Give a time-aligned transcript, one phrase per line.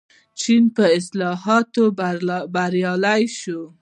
[0.39, 1.83] چین په اصلاحاتو
[2.53, 3.61] بریالی شو.